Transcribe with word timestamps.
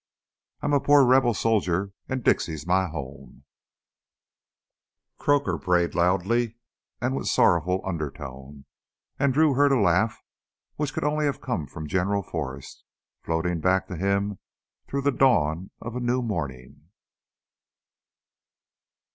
"I'm 0.61 0.73
a 0.73 0.79
poor 0.79 1.05
Rebel 1.05 1.35
soldier, 1.35 1.91
and 2.09 2.23
Dixie's 2.23 2.65
my 2.65 2.87
home" 2.87 3.43
Croaker 5.19 5.59
brayed 5.59 5.93
loudly 5.93 6.55
and 6.99 7.15
with 7.15 7.27
sorrowful 7.27 7.83
undertone, 7.85 8.65
and 9.19 9.31
Drew 9.31 9.53
heard 9.53 9.71
a 9.71 9.79
laugh, 9.79 10.23
which 10.75 10.91
could 10.91 11.03
only 11.03 11.25
have 11.25 11.39
come 11.39 11.67
from 11.67 11.85
General 11.87 12.23
Forrest, 12.23 12.83
floating 13.21 13.59
back 13.61 13.85
to 13.89 13.95
him 13.95 14.39
through 14.87 15.03
the 15.03 15.11
dawn 15.11 15.69
of 15.79 15.95
a 15.95 15.99
new 15.99 16.23
morning. 16.23 16.89